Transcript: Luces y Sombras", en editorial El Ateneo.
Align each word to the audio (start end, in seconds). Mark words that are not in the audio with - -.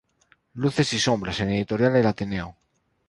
Luces 0.55 0.93
y 0.93 0.99
Sombras", 0.99 1.41
en 1.41 1.51
editorial 1.51 1.95
El 1.95 2.07
Ateneo. 2.07 2.55